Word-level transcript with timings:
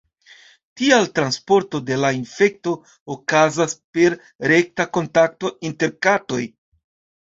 Tial 0.79 1.05
transporto 1.19 1.81
de 1.91 1.99
la 2.05 2.11
infekto 2.21 2.75
okazas 3.19 3.79
per 4.01 4.19
rekta 4.57 4.91
kontakto 5.01 5.57
inter 5.73 5.99
katoj. 6.07 6.47